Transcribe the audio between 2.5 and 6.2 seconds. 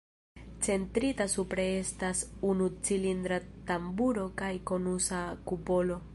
unu cilindra tamburo kaj konusa kupolo.